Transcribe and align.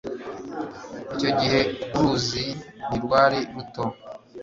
Icyo 1.13 1.29
gihe 1.39 1.59
uruzi 1.97 2.45
ntirwari 2.87 3.39
ruto 3.53 3.85